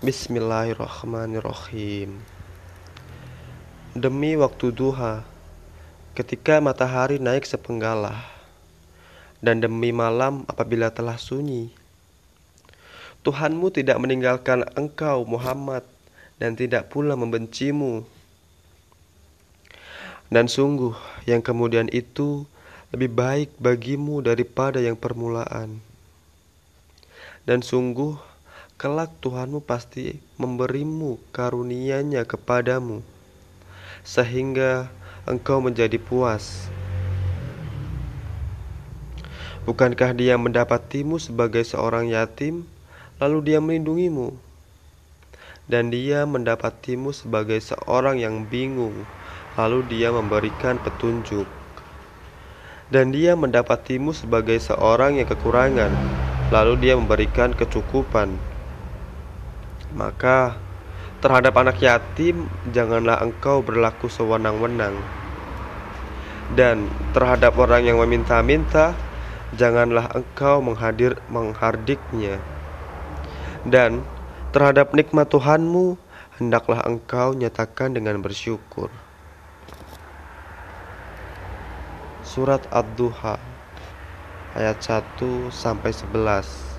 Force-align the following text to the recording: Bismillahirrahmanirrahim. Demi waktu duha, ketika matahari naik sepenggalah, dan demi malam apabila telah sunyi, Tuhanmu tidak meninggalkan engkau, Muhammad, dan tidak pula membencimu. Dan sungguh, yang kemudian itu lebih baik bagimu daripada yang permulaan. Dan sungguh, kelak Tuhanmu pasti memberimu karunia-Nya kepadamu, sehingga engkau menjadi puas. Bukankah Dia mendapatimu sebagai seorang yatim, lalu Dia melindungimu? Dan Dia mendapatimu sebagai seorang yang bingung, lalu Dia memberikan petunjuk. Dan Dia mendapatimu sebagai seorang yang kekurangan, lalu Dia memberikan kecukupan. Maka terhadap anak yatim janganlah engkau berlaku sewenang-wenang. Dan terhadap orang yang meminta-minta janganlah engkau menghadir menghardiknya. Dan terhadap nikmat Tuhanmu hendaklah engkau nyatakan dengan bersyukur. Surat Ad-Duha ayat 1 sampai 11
Bismillahirrahmanirrahim. 0.00 2.24
Demi 3.92 4.32
waktu 4.32 4.72
duha, 4.72 5.28
ketika 6.16 6.56
matahari 6.56 7.20
naik 7.20 7.44
sepenggalah, 7.44 8.24
dan 9.44 9.60
demi 9.60 9.92
malam 9.92 10.48
apabila 10.48 10.88
telah 10.88 11.20
sunyi, 11.20 11.68
Tuhanmu 13.20 13.68
tidak 13.76 14.00
meninggalkan 14.00 14.64
engkau, 14.72 15.28
Muhammad, 15.28 15.84
dan 16.40 16.56
tidak 16.56 16.88
pula 16.88 17.12
membencimu. 17.12 18.00
Dan 20.32 20.48
sungguh, 20.48 20.96
yang 21.28 21.44
kemudian 21.44 21.92
itu 21.92 22.48
lebih 22.88 23.12
baik 23.12 23.52
bagimu 23.60 24.24
daripada 24.24 24.80
yang 24.80 24.96
permulaan. 24.96 25.84
Dan 27.44 27.60
sungguh, 27.60 28.29
kelak 28.80 29.12
Tuhanmu 29.20 29.60
pasti 29.60 30.24
memberimu 30.40 31.20
karunia-Nya 31.36 32.24
kepadamu, 32.24 33.04
sehingga 34.00 34.88
engkau 35.28 35.60
menjadi 35.60 36.00
puas. 36.00 36.72
Bukankah 39.68 40.16
Dia 40.16 40.40
mendapatimu 40.40 41.20
sebagai 41.20 41.60
seorang 41.60 42.08
yatim, 42.08 42.64
lalu 43.20 43.52
Dia 43.52 43.60
melindungimu? 43.60 44.32
Dan 45.68 45.92
Dia 45.92 46.24
mendapatimu 46.24 47.12
sebagai 47.12 47.60
seorang 47.60 48.16
yang 48.16 48.48
bingung, 48.48 49.04
lalu 49.60 49.84
Dia 49.92 50.08
memberikan 50.08 50.80
petunjuk. 50.80 51.44
Dan 52.88 53.12
Dia 53.12 53.36
mendapatimu 53.36 54.16
sebagai 54.16 54.56
seorang 54.56 55.20
yang 55.20 55.28
kekurangan, 55.28 55.92
lalu 56.48 56.80
Dia 56.80 56.96
memberikan 56.96 57.52
kecukupan. 57.52 58.40
Maka 59.90 60.54
terhadap 61.18 61.54
anak 61.58 61.82
yatim 61.82 62.46
janganlah 62.70 63.18
engkau 63.20 63.60
berlaku 63.60 64.06
sewenang-wenang. 64.06 64.94
Dan 66.50 66.90
terhadap 67.14 67.54
orang 67.58 67.86
yang 67.86 67.98
meminta-minta 67.98 68.94
janganlah 69.54 70.10
engkau 70.14 70.62
menghadir 70.62 71.18
menghardiknya. 71.30 72.38
Dan 73.66 74.02
terhadap 74.54 74.94
nikmat 74.94 75.30
Tuhanmu 75.30 75.98
hendaklah 76.38 76.82
engkau 76.86 77.34
nyatakan 77.34 77.94
dengan 77.94 78.22
bersyukur. 78.22 78.90
Surat 82.24 82.62
Ad-Duha 82.70 83.42
ayat 84.54 84.78
1 84.78 85.50
sampai 85.50 85.90
11 85.90 86.69